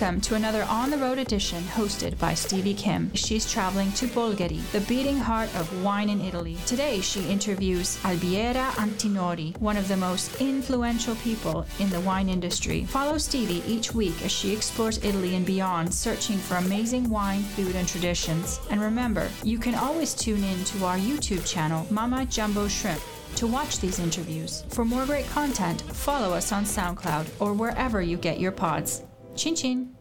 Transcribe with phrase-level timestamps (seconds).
[0.00, 3.12] Welcome to another on the road edition hosted by Stevie Kim.
[3.12, 6.56] She's traveling to Bolgheri, the beating heart of wine in Italy.
[6.64, 12.84] Today she interviews Albiera Antinori, one of the most influential people in the wine industry.
[12.84, 17.76] Follow Stevie each week as she explores Italy and beyond, searching for amazing wine, food,
[17.76, 18.58] and traditions.
[18.70, 23.02] And remember, you can always tune in to our YouTube channel, Mama Jumbo Shrimp
[23.36, 24.64] to watch these interviews.
[24.70, 29.02] For more great content, follow us on SoundCloud or wherever you get your pods.
[29.36, 30.00] Chin chin!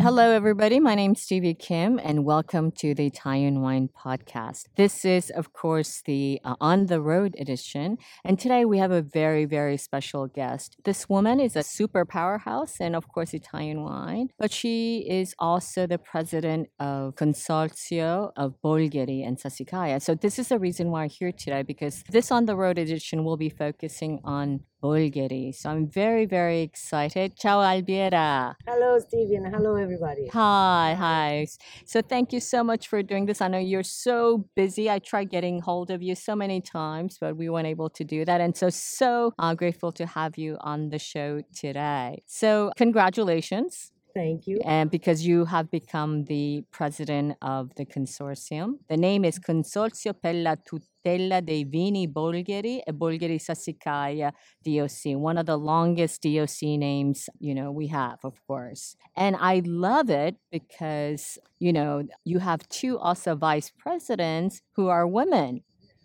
[0.00, 0.78] Hello, everybody.
[0.78, 4.66] My name's Stevie Kim, and welcome to the Italian Wine Podcast.
[4.76, 7.98] This is, of course, the uh, on the road edition.
[8.24, 10.76] And today we have a very, very special guest.
[10.84, 15.84] This woman is a super powerhouse and, of course, Italian wine, but she is also
[15.84, 20.00] the president of Consorzio of Bolgheri and Sassicaia.
[20.00, 23.24] So, this is the reason why I'm here today because this on the road edition
[23.24, 25.54] will be focusing on Bolgheri.
[25.54, 27.36] So I'm very, very excited.
[27.36, 28.54] Ciao, Albiera.
[28.66, 29.38] Hello, Stevie.
[29.50, 30.28] Hello, everybody.
[30.28, 31.46] Hi, hi.
[31.84, 33.40] So thank you so much for doing this.
[33.40, 34.90] I know you're so busy.
[34.90, 38.24] I tried getting hold of you so many times, but we weren't able to do
[38.24, 38.40] that.
[38.40, 42.22] And so, so uh, grateful to have you on the show today.
[42.26, 43.92] So, congratulations.
[44.18, 44.58] Thank you.
[44.64, 48.78] And because you have become the president of the consortium.
[48.88, 54.32] The name is Consorzio per la Tutela dei Vini Bolgheri e Bolgheri Sassicaia
[54.64, 58.96] DOC, one of the longest DOC names, you know, we have, of course.
[59.14, 65.06] And I love it because, you know, you have two also vice presidents who are
[65.06, 65.62] women.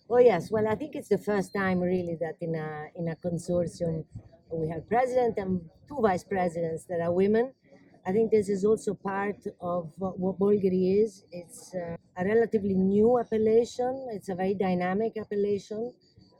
[0.08, 3.16] Oh yes, well I think it's the first time really that in a in a
[3.16, 4.06] consortium
[4.52, 7.54] we have president and two vice presidents that are women
[8.06, 11.24] I think this is also part of what Bolgheri is.
[11.32, 14.08] It's uh, a relatively new appellation.
[14.12, 15.94] It's a very dynamic appellation.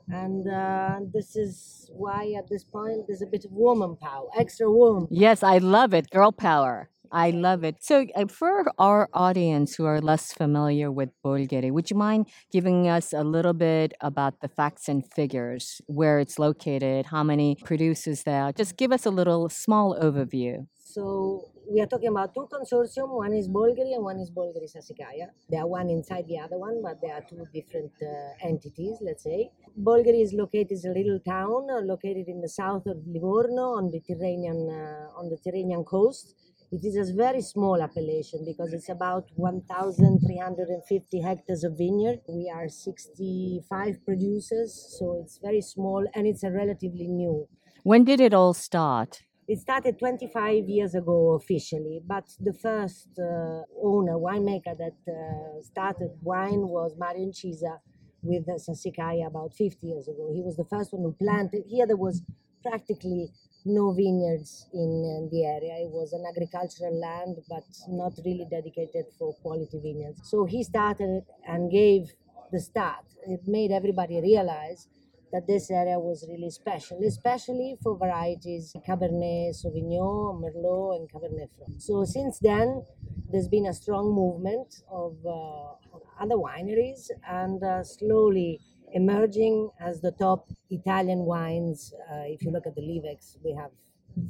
[0.08, 4.70] And uh, this is why at this point there's a bit of woman power, extra
[4.70, 5.08] woman.
[5.10, 6.10] Yes, I love it.
[6.10, 6.90] Girl power.
[7.10, 7.76] I love it.
[7.80, 12.88] So, uh, for our audience who are less familiar with Bolgheri, would you mind giving
[12.88, 18.24] us a little bit about the facts and figures, where it's located, how many producers
[18.24, 18.52] there?
[18.52, 20.66] Just give us a little small overview.
[20.94, 23.08] So, we are talking about two consortium.
[23.16, 25.26] One is Bolgheri and one is Bolgheri Sassicaia.
[25.50, 29.24] They are one inside the other one, but they are two different uh, entities, let's
[29.24, 29.50] say.
[29.76, 33.90] Bolgheri is located is a little town uh, located in the south of Livorno on
[33.90, 36.36] the Tyrrhenian uh, on the Tyrrhenian coast.
[36.70, 42.20] It is a very small appellation because it's about 1,350 hectares of vineyard.
[42.28, 47.48] We are 65 producers, so it's very small and it's a relatively new.
[47.82, 49.22] When did it all start?
[49.46, 56.12] It started 25 years ago officially, but the first uh, owner, winemaker that uh, started
[56.22, 57.78] wine was Mario Incisa
[58.22, 60.30] with Sassicaia about 50 years ago.
[60.32, 61.64] He was the first one who planted.
[61.68, 62.22] Here there was
[62.62, 63.28] practically
[63.66, 65.74] no vineyards in, in the area.
[65.84, 70.22] It was an agricultural land, but not really dedicated for quality vineyards.
[70.24, 72.12] So he started and gave
[72.50, 73.04] the start.
[73.26, 74.88] It made everybody realize
[75.34, 81.80] that this area was really special, especially for varieties Cabernet Sauvignon, Merlot, and Cabernet Franc.
[81.80, 82.84] So since then,
[83.30, 88.60] there's been a strong movement of uh, other wineries and uh, slowly
[88.92, 91.92] emerging as the top Italian wines.
[92.08, 93.72] Uh, if you look at the Liv-Ex, we have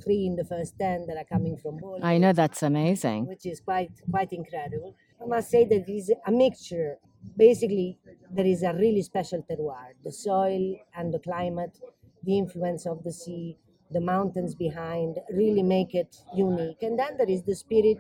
[0.03, 2.03] three in the first 10 that are coming from Bolgheri.
[2.03, 3.27] I know that's amazing.
[3.27, 4.97] Which is quite quite incredible.
[5.23, 6.97] I must say that it is a mixture
[7.37, 7.99] basically
[8.31, 11.79] there is a really special terroir the soil and the climate
[12.25, 13.57] the influence of the sea
[13.91, 16.83] the mountains behind really make it unique.
[16.83, 17.99] And then there is the spirit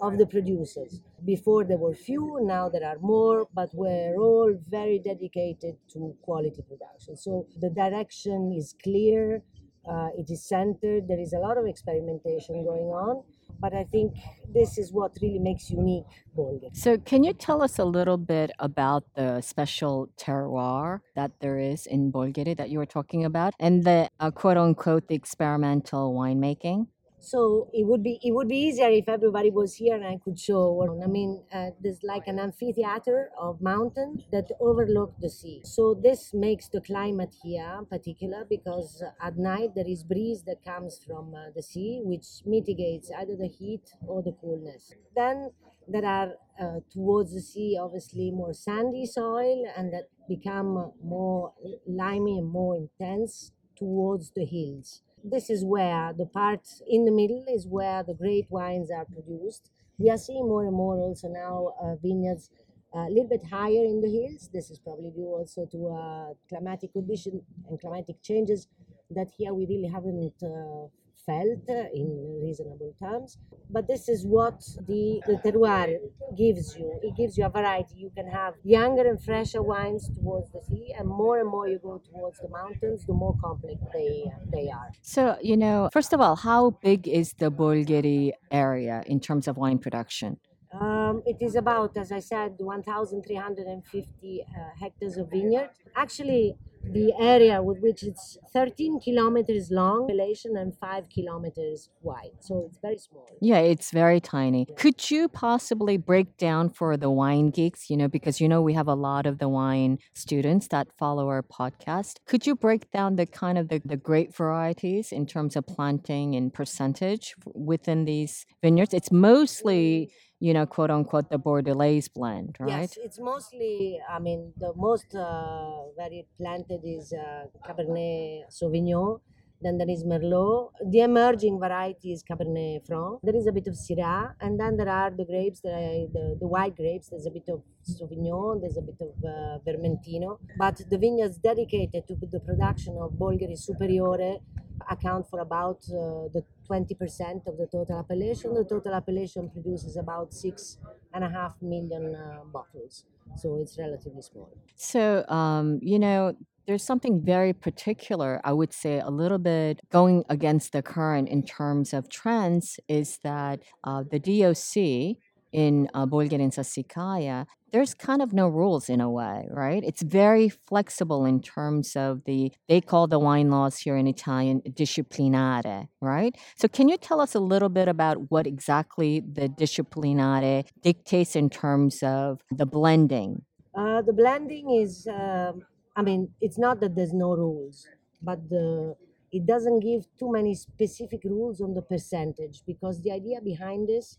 [0.00, 1.00] of the producers.
[1.24, 6.62] Before there were few now there are more but we're all very dedicated to quality
[6.62, 7.16] production.
[7.16, 9.42] So the direction is clear
[9.88, 13.22] uh, it is centered there is a lot of experimentation going on
[13.60, 14.14] but I think
[14.52, 16.04] this is what really makes unique
[16.36, 16.76] Bolgheri.
[16.76, 21.86] So, can you tell us a little bit about the special terroir that there is
[21.86, 26.88] in Bolgheri that you were talking about, and the uh, quote unquote the experimental winemaking?
[27.24, 30.38] So it would be it would be easier if everybody was here and I could
[30.38, 30.66] show.
[31.02, 35.62] I mean, uh, there's like an amphitheater of mountains that overlook the sea.
[35.64, 41.00] So this makes the climate here particular because at night there is breeze that comes
[41.06, 44.92] from uh, the sea, which mitigates either the heat or the coolness.
[45.16, 45.50] Then
[45.88, 51.52] there are uh, towards the sea obviously more sandy soil and that become more
[51.86, 57.44] limey and more intense towards the hills this is where the part in the middle
[57.48, 59.70] is where the great wines are produced.
[59.98, 62.50] We are seeing more and more also now uh, vineyards
[62.94, 64.50] uh, a little bit higher in the hills.
[64.52, 68.68] This is probably due also to uh, climatic condition and climatic changes
[69.10, 70.88] that here we really haven't uh,
[71.26, 73.38] felt in reasonable terms.
[73.70, 75.96] But this is what the, the terroir
[76.36, 76.98] gives you.
[77.02, 77.94] It gives you a variety.
[77.96, 81.78] You can have younger and fresher wines towards the sea, and more and more you
[81.78, 84.90] go towards the mountains, the more complex they they are.
[85.02, 89.56] So, you know, first of all, how big is the Bolgheri area in terms of
[89.56, 90.38] wine production?
[90.80, 95.70] Um, it is about, as I said, 1,350 uh, hectares of vineyard.
[95.94, 96.56] Actually,
[96.92, 102.32] the area with which it's 13 kilometers long relation and 5 kilometers wide.
[102.40, 103.26] So it's very small.
[103.40, 104.66] Yeah it's very tiny.
[104.76, 108.74] Could you possibly break down for the wine geeks you know because you know we
[108.74, 112.16] have a lot of the wine students that follow our podcast.
[112.26, 116.34] Could you break down the kind of the, the grape varieties in terms of planting
[116.34, 118.94] and percentage within these vineyards?
[118.94, 120.10] It's mostly
[120.46, 122.80] you know, quote unquote, the Bordelaise blend, right?
[122.80, 129.20] Yes, it's mostly, I mean, the most uh, very planted is uh, Cabernet Sauvignon.
[129.62, 130.72] Then there is Merlot.
[130.90, 133.20] The emerging variety is Cabernet Franc.
[133.22, 136.46] There is a bit of Syrah, and then there are the grapes, that the, the
[136.46, 137.08] white grapes.
[137.08, 140.38] There's a bit of Sauvignon, there's a bit of uh, Vermentino.
[140.58, 144.40] But the vineyards dedicated to the production of Bolgheri Superiore
[144.90, 148.54] account for about uh, the 20% of the total appellation.
[148.54, 150.78] The total appellation produces about six
[151.12, 153.04] and a half million uh, bottles,
[153.36, 154.50] so it's relatively small.
[154.76, 156.34] So, um, you know,
[156.66, 161.42] there's something very particular, I would say, a little bit going against the current in
[161.42, 165.18] terms of trends is that uh, the DOC
[165.52, 169.82] in uh, Bolgheri and there's kind of no rules in a way, right?
[169.82, 174.60] It's very flexible in terms of the, they call the wine laws here in Italian
[174.60, 176.36] disciplinare, right?
[176.54, 181.50] So can you tell us a little bit about what exactly the disciplinare dictates in
[181.50, 183.42] terms of the blending?
[183.74, 185.64] Uh, the blending is, um,
[185.96, 187.88] I mean, it's not that there's no rules,
[188.22, 188.94] but the,
[189.32, 194.16] it doesn't give too many specific rules on the percentage because the idea behind this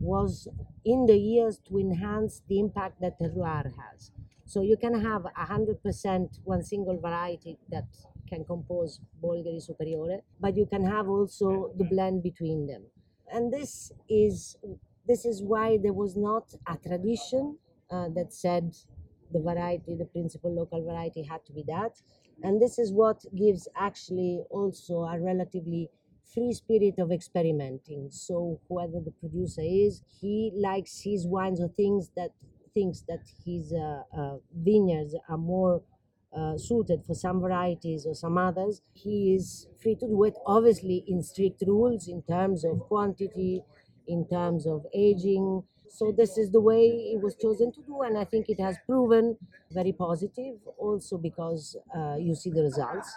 [0.00, 0.48] was
[0.84, 4.12] in the years to enhance the impact that terroir has.
[4.46, 7.84] So you can have 100% one single variety that
[8.28, 12.84] can compose Bolgheri Superiore, but you can have also the blend between them.
[13.30, 14.56] And this is
[15.06, 17.58] this is why there was not a tradition
[17.90, 18.74] uh, that said
[19.32, 22.00] the variety, the principal local variety had to be that.
[22.42, 25.90] And this is what gives actually also a relatively
[26.32, 28.08] free spirit of experimenting.
[28.10, 32.30] So whoever the producer is, he likes his wines or things that
[32.74, 35.82] thinks that his uh, uh, vineyards are more
[36.36, 38.82] uh, suited for some varieties or some others.
[38.92, 43.62] He is free to do it, obviously in strict rules in terms of quantity,
[44.06, 45.62] in terms of aging.
[45.88, 46.84] So this is the way
[47.14, 49.38] it was chosen to do, and I think it has proven
[49.70, 50.56] very positive.
[50.76, 53.10] Also because uh, you see the results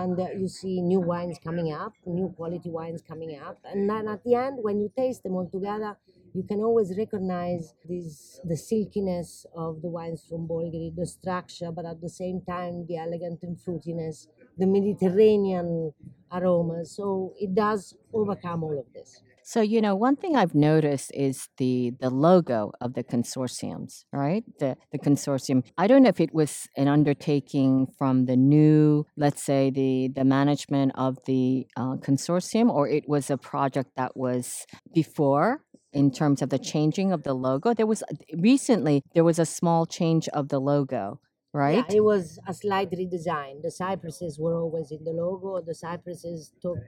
[0.00, 4.08] and uh, you see new wines coming up, new quality wines coming up, and then
[4.08, 5.96] at the end, when you taste them all together,
[6.34, 11.84] you can always recognize this the silkiness of the wines from Bolgheri, the structure, but
[11.86, 14.26] at the same time the elegant and fruitiness,
[14.58, 15.92] the Mediterranean
[16.32, 16.90] aromas.
[16.96, 19.22] So it does overcome all of this.
[19.46, 24.42] So, you know, one thing I've noticed is the the logo of the consortiums, right?
[24.58, 25.62] The the consortium.
[25.76, 30.24] I don't know if it was an undertaking from the new, let's say, the the
[30.24, 35.60] management of the uh, consortium, or it was a project that was before
[35.92, 37.74] in terms of the changing of the logo.
[37.74, 41.20] There was recently there was a small change of the logo
[41.52, 41.84] right?
[41.88, 43.62] Yeah, it was a slight redesign.
[43.62, 45.60] The cypresses were always in the logo.
[45.64, 46.78] The cypresses took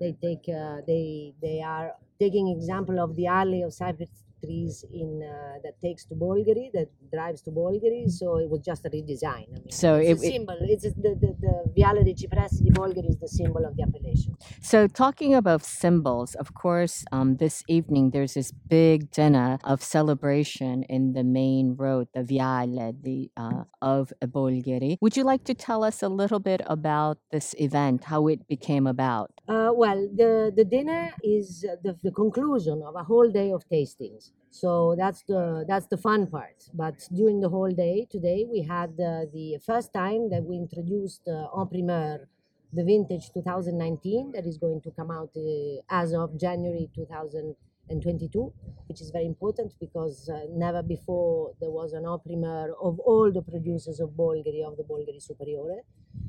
[0.00, 5.22] they take uh, they they are taking example of the alley of cypress trees in
[5.22, 8.10] uh, that takes to Bolgheri, that drives to Bolgheri.
[8.10, 9.48] So it was just a redesign.
[9.54, 10.58] I mean, so it's it, a symbol.
[10.60, 14.36] It's the, the, the Viale dei Cipressi di Bolgheri is the symbol of the appellation.
[14.62, 20.84] So talking about symbols, of course, um, this evening there's this big dinner of celebration
[20.84, 24.96] in the main road, the Viale the, uh, of Bolgheri.
[25.00, 28.86] Would you like to tell us a little bit about this event, how it became
[28.86, 29.30] about?
[29.48, 34.30] Uh, well, the, the dinner is the, the conclusion of a whole day of tastings.
[34.50, 36.70] So that's the that's the fun part.
[36.72, 41.28] But during the whole day today, we had uh, the first time that we introduced
[41.28, 42.28] uh, en primeur
[42.72, 48.52] the vintage 2019 that is going to come out uh, as of January 2022,
[48.88, 53.30] which is very important because uh, never before there was an en primeur of all
[53.32, 55.82] the producers of Bolgheri of the Bolgheri Superiore.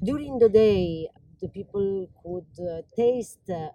[0.03, 1.09] During the day,
[1.41, 3.69] the people could uh, taste uh,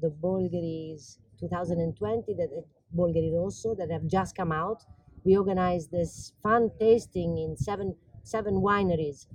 [0.00, 2.50] the Bolgheri's 2020 that
[2.94, 4.84] Rosso that have just come out.
[5.24, 9.26] We organized this fun tasting in seven seven wineries,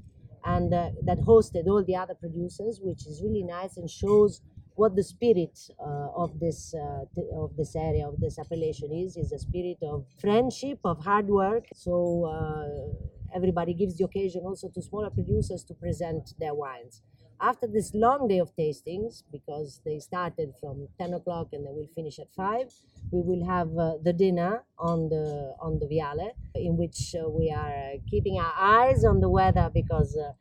[0.43, 4.41] and uh, that hosted all the other producers, which is really nice and shows
[4.75, 7.03] what the spirit uh, of this uh,
[7.43, 11.65] of this area of this appellation is is a spirit of friendship of hard work
[11.73, 17.01] so uh, everybody gives the occasion also to smaller producers to present their wines
[17.39, 21.89] after this long day of tastings because they started from 10 o'clock and they will
[21.96, 22.74] finish at 5
[23.12, 27.51] we will have uh, the dinner on the on the viale in which uh, we
[27.51, 30.32] are keeping our eyes on the weather because uh,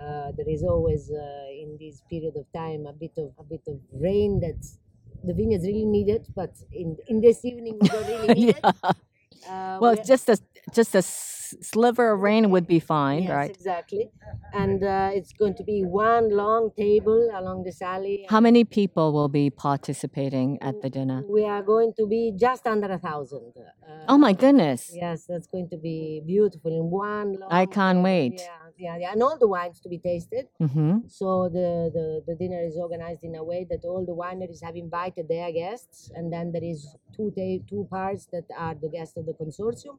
[0.00, 3.62] uh, there is always uh, in this period of time a bit of a bit
[3.66, 4.60] of rain that
[5.24, 8.72] the vineyards really need it, but in in this evening we don't really need yeah.
[8.84, 8.96] it.
[9.46, 10.36] Uh, Well, we- just a
[10.72, 13.50] just a sliver of rain would be fine, yes, right?
[13.50, 14.10] exactly,
[14.52, 18.26] and uh, it's going to be one long table along this alley.
[18.28, 21.24] How many people will be participating at the dinner?
[21.28, 23.52] We are going to be just under a thousand.
[23.56, 24.90] Uh, Oh my goodness.
[24.94, 27.38] Yes, that's going to be beautiful in one.
[27.40, 28.40] Long I can't wait.
[28.40, 30.46] Yeah, yeah, yeah, and all the wines to be tasted.
[30.58, 34.62] hmm So the, the, the dinner is organized in a way that all the wineries
[34.62, 37.30] have invited their guests, and then there is two
[37.70, 39.96] two parts that are the guests of the consortium,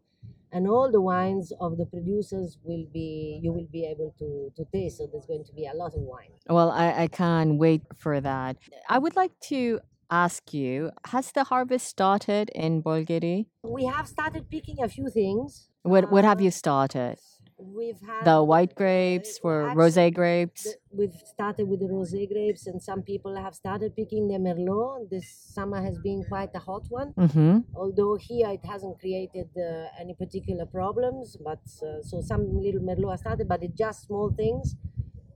[0.51, 4.63] and all the wines of the producers will be you will be able to, to
[4.73, 4.97] taste.
[4.97, 6.33] So there's going to be a lot of wine.
[6.49, 8.57] Well, I, I can't wait for that.
[8.95, 9.79] I would like to
[10.11, 15.69] ask you has the harvest started in Bolgheri We have started picking a few things.
[15.83, 17.17] What, what have Uh, you started?
[17.61, 20.63] We've had The white grapes for actually, rosé grapes?
[20.63, 25.09] the- we've started with the rosé grapes, and some people have started picking the merlot.
[25.09, 27.13] This summer has been quite a hot one.
[27.17, 27.59] Mm-hmm.
[27.75, 33.11] although here it hasn't created uh, any particular problems but uh, so some little merlot
[33.11, 34.75] has started but it's just small things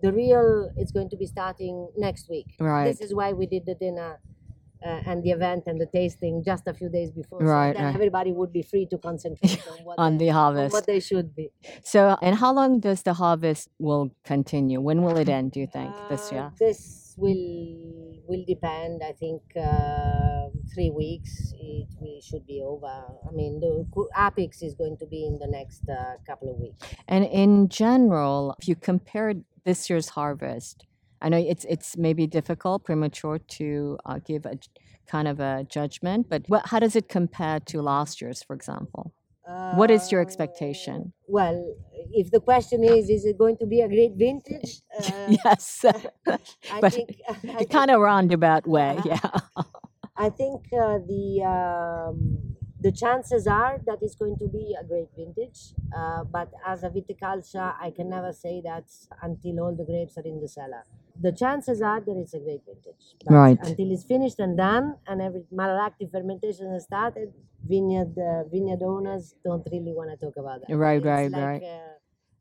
[0.01, 2.85] the real it's going to be starting next week Right.
[2.89, 4.19] this is why we did the dinner
[4.85, 7.83] uh, and the event and the tasting just a few days before so Right, then
[7.85, 7.95] right.
[7.95, 10.73] everybody would be free to concentrate on what, On they, the on harvest.
[10.73, 11.51] what they should be
[11.83, 14.81] So, and how long does the harvest will continue?
[14.81, 16.53] When will it end, do you think, this Uh, year?
[16.59, 22.95] this will will depend i think uh, three weeks it will, should be over
[23.27, 23.71] i mean the
[24.25, 28.55] apex is going to be in the next uh, couple of weeks And in general,
[28.59, 29.33] if you compare
[29.65, 30.85] this year's harvest,
[31.23, 34.57] I know it's it's maybe difficult, premature to uh, give a
[35.07, 39.13] kind of a judgment, but what, how does it compare to last year's, for example?
[39.69, 41.13] What is your Uh, expectation?
[41.27, 41.75] Well,
[42.11, 44.81] if the question is, is it going to be a great vintage?
[44.99, 45.85] Uh, yes,
[46.69, 47.09] I but think
[47.57, 49.19] I kind of roundabout way, yeah.
[50.15, 55.09] I think uh, the um, the chances are that it's going to be a great
[55.15, 55.73] vintage.
[55.95, 58.85] Uh, but as a viticulture, I can never say that
[59.21, 60.85] until all the grapes are in the cellar.
[61.19, 63.03] The chances are that it's a great vintage.
[63.25, 63.59] But Right.
[63.61, 67.31] Until it's finished and done, and every malolactic fermentation has started,
[67.67, 70.75] vineyard uh, vineyard owners don't really want to talk about that.
[70.75, 71.63] Right, It's right, like, right.
[71.63, 71.93] Uh,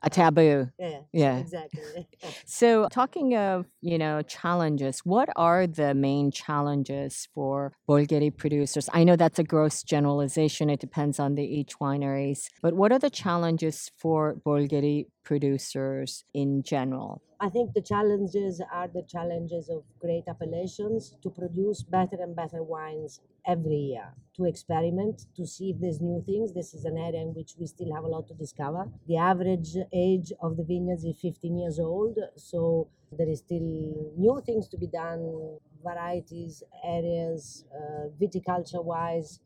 [0.04, 0.68] A taboo.
[0.78, 1.38] yeah, Yeah.
[1.40, 2.08] exactly.
[2.46, 8.88] So, talking of you know challenges, what are the main challenges for Bolgheri producers?
[8.92, 12.46] I know that's a gross generalization; it depends on the each wineries.
[12.62, 17.22] But what are the challenges for Bolgheri producers in general?
[17.42, 22.62] I think the challenges are the challenges of great appellations to produce better and better
[22.62, 26.54] wines every year, to experiment, to see if there's new things.
[26.54, 28.88] This is an area in which we still have a lot to discover.
[29.08, 32.86] The average age of the vineyards is 15 years old, so
[33.18, 39.40] there is still new things to be done, varieties, areas, uh, viticulture wise.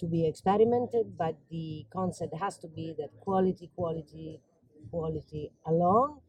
[0.00, 4.40] To be experimented, but the concept has to be that quality, quality,
[4.90, 6.20] quality along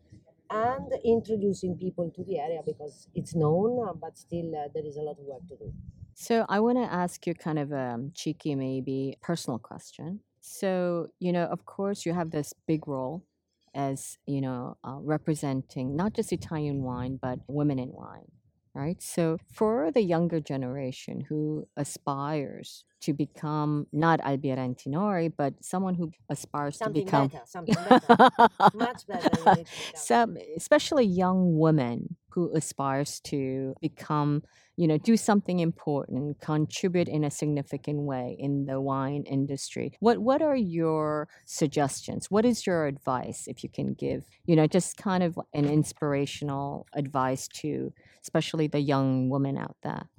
[0.50, 4.98] and introducing people to the area because it's known, uh, but still uh, there is
[4.98, 5.74] a lot of work to do.
[6.16, 10.20] So, I want to ask you kind of a cheeky, maybe personal question.
[10.42, 13.26] So, you know, of course, you have this big role
[13.74, 18.30] as, you know, uh, representing not just Italian wine, but women in wine,
[18.74, 19.02] right?
[19.02, 26.12] So, for the younger generation who aspires to become not Albiera Antinori, but someone who
[26.30, 27.28] aspires Something to become.
[27.28, 29.30] better, something better, much better.
[29.38, 29.96] you need to become.
[29.96, 34.42] Some, especially young women who aspires to become,
[34.78, 39.94] you know, do something important, contribute in a significant way in the wine industry.
[40.00, 42.32] What what are your suggestions?
[42.32, 46.88] What is your advice if you can give, you know, just kind of an inspirational
[46.94, 50.10] advice to especially the young women out there?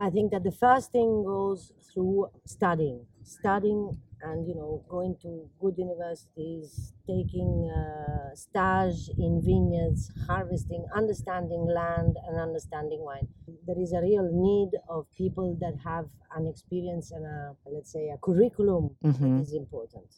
[0.00, 5.48] I think that the first thing goes through studying, studying, and you know, going to
[5.60, 13.28] good universities, taking uh, stage in vineyards, harvesting, understanding land, and understanding wine.
[13.66, 18.08] There is a real need of people that have an experience and a, let's say,
[18.10, 19.36] a curriculum Mhm.
[19.36, 20.08] that is important.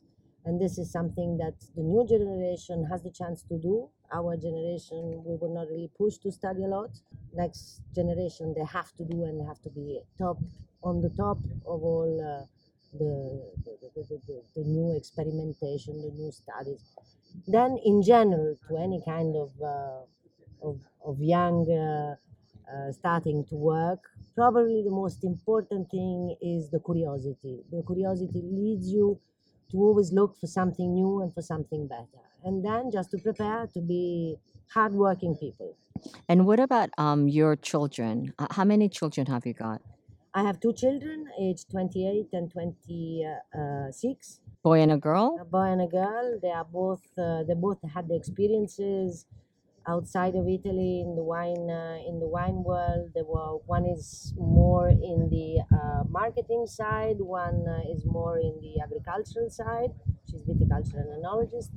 [0.44, 3.88] And this is something that the new generation has the chance to do.
[4.12, 6.90] our generation, we were not really pushed to study a lot.
[7.34, 10.38] Next generation, they have to do and have to be top
[10.82, 12.44] on the top of all uh,
[12.98, 13.12] the,
[13.64, 16.82] the, the, the, the new experimentation, the new studies.
[17.46, 20.02] Then, in general, to any kind of uh,
[20.68, 22.14] of, of young uh,
[22.70, 24.00] uh, starting to work,
[24.34, 27.62] probably the most important thing is the curiosity.
[27.70, 29.18] The curiosity leads you
[29.72, 32.22] to always look for something new and for something better.
[32.44, 34.36] And then just to prepare to be
[34.74, 35.74] hardworking people.
[36.28, 38.32] And what about um, your children?
[38.38, 39.80] Uh, How many children have you got?
[40.34, 45.36] I have two children, aged 28 and 26, Boy and a girl?
[45.40, 46.38] a boy and a girl.
[46.40, 49.26] They are both, uh, they both had the experiences
[49.86, 53.10] outside of Italy in the wine, uh, in the wine world.
[53.14, 58.80] Were, one is more in the uh, marketing side, one uh, is more in the
[58.82, 59.90] agricultural side.
[60.30, 61.70] She's viticultural enologist.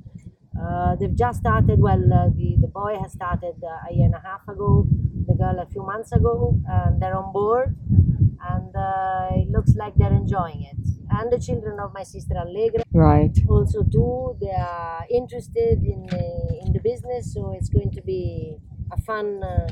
[0.60, 4.14] Uh, they've just started, well, uh, the, the boy has started uh, a year and
[4.14, 4.86] a half ago,
[5.26, 7.76] the girl a few months ago, and they're on board,
[8.48, 10.76] and uh, it looks like they're enjoying it.
[11.10, 13.36] And the children of my sister Allegra Right.
[13.48, 16.06] also too, they are interested in,
[16.66, 18.56] in the business, so it's going to be
[18.92, 19.68] a fun, uh,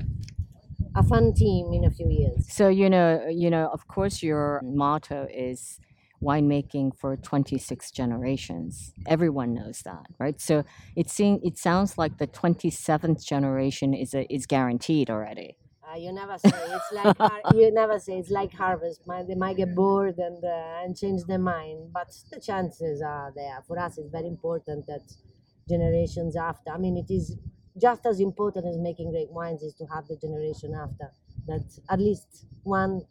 [0.94, 2.46] a fun team in a few years.
[2.48, 5.80] So you know, you know, of course, your motto is
[6.22, 8.92] winemaking for 26 generations.
[9.06, 10.40] Everyone knows that, right?
[10.40, 10.64] So
[10.96, 15.56] it seems it sounds like the 27th generation is a, is guaranteed already.
[15.86, 19.02] Uh, you never say it's like har- you never say it's like harvest.
[19.28, 23.62] They might get bored and uh, and change their mind, but the chances are there.
[23.66, 25.02] For us, it's very important that
[25.68, 26.70] generations after.
[26.70, 27.36] I mean, it is
[27.80, 31.10] just as important as making great wines is to have the generation after
[31.46, 33.02] that at least one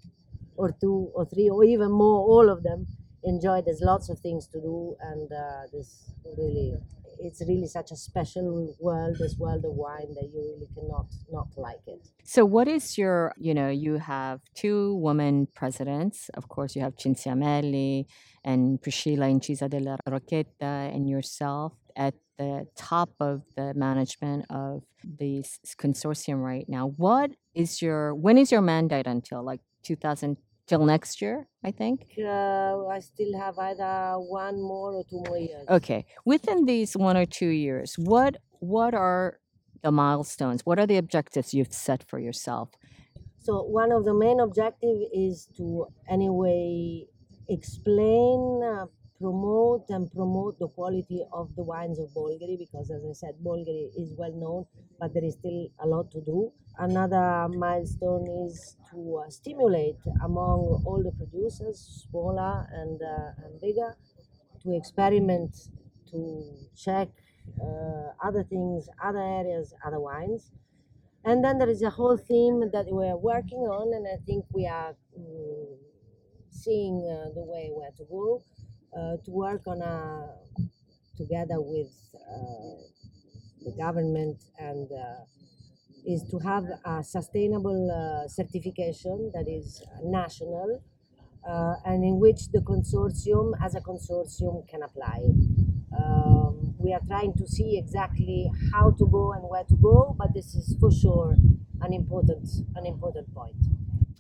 [0.56, 2.88] or two or three or even more, all of them
[3.24, 3.62] enjoy.
[3.62, 6.76] There's lots of things to do, and uh, this really.
[7.20, 11.48] It's really such a special world, this world of wine, that you really cannot not
[11.56, 12.06] like it.
[12.26, 16.30] So what is your, you know, you have two women presidents.
[16.34, 18.08] Of course, you have Cinzia Merli
[18.44, 25.44] and Priscilla Incisa della Rocchetta and yourself at the top of the management of the
[25.78, 26.88] consortium right now.
[26.98, 29.44] What is your, when is your mandate until?
[29.44, 32.08] Like 2000, till next year, I think?
[32.18, 35.66] uh, I still have either one more or two more years.
[35.70, 36.06] Okay.
[36.26, 39.40] Within these one or two years, what what are
[39.82, 40.66] the milestones?
[40.66, 42.70] What are the objectives you've set for yourself?
[43.40, 47.08] So one of the main objective is to anyway
[47.50, 48.86] explain, uh,
[49.24, 53.86] promote, and promote the quality of the wines of Bolgheri because, as I said, Bolgheri
[53.98, 54.66] is well known,
[55.00, 56.52] but there is still a lot to do.
[56.78, 63.96] Another milestone is to uh, stimulate among all the producers, smaller and uh, and bigger,
[64.62, 65.52] to experiment,
[66.12, 66.20] to
[66.76, 67.08] check
[67.62, 70.52] uh, other things, other areas, other wines.
[71.24, 74.68] And then there is a whole theme that we're working on, and I think we
[74.68, 75.78] are mm,
[76.50, 78.44] seeing uh, the way where to go
[78.96, 80.30] to work on a
[81.18, 82.82] together with uh,
[83.64, 85.24] the government and uh,
[86.06, 90.84] is to have a sustainable uh, certification that is national
[91.48, 95.20] uh, and in which the consortium as a consortium can apply.
[95.98, 100.34] Um, we are trying to see exactly how to go and where to go, but
[100.34, 101.36] this is for sure
[101.82, 103.56] an important an important point.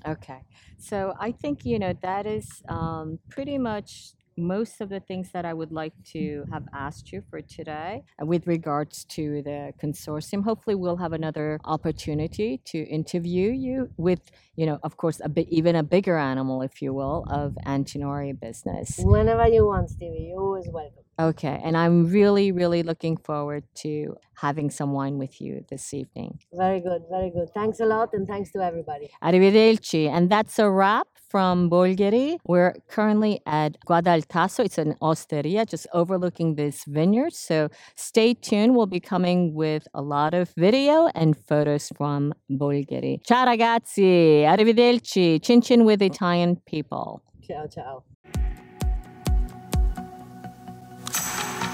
[0.06, 0.42] Okay.
[0.78, 5.46] So I think, you know, that is um, pretty much most of the things that
[5.46, 10.44] I would like to have asked you for today uh, with regards to the consortium.
[10.44, 15.48] Hopefully, we'll have another opportunity to interview you with, you know, of course, a bit,
[15.50, 18.96] even a bigger animal, if you will, of Antinori business.
[19.00, 21.04] Whenever you want, Stevie, you're always welcome.
[21.20, 21.62] Okay.
[21.64, 26.40] And I'm really, really looking forward to having some wine with you this evening.
[26.52, 27.50] Very good, very good.
[27.54, 29.10] Thanks a lot, and thanks to everybody.
[29.24, 30.10] Arrivederci.
[30.10, 32.38] And that's a wrap from Bolgheri.
[32.46, 34.64] We're currently at Guado al Tasso.
[34.64, 37.34] It's an osteria just overlooking this vineyard.
[37.34, 38.76] So stay tuned.
[38.76, 43.24] We'll be coming with a lot of video and photos from Bolgheri.
[43.26, 44.44] Ciao ragazzi.
[44.54, 45.44] Arrivederci.
[45.44, 47.22] Chin chin with Italian people.
[47.48, 48.04] Ciao, ciao.